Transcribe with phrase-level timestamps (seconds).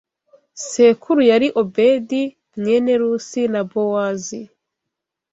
[0.69, 2.23] Sekuru yari Obedi
[2.59, 4.41] mwene Rusi na Bowazi.